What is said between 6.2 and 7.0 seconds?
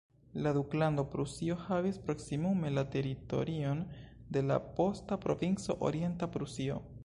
Prusio.